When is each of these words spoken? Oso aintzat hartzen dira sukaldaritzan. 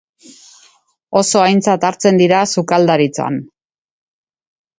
Oso 1.21 1.43
aintzat 1.47 1.85
hartzen 1.91 2.17
dira 2.23 2.41
sukaldaritzan. 2.55 3.39